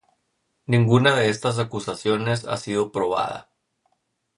[0.65, 3.51] Ninguna de estas acusaciones ha sido probada.